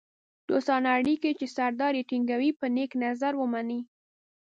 [0.49, 3.81] دوستانه اړیکې چې سردار یې ټینګوي په نېک نظر ومني.